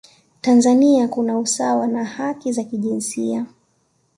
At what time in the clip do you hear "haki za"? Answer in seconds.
2.05-2.63